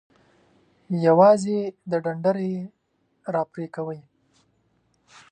یوازې 1.07 1.59
د 1.89 1.91
ډنډره 2.03 2.43
یی 2.53 2.61
را 3.33 3.43
پرې 3.51 3.65
کوئ. 3.75 3.99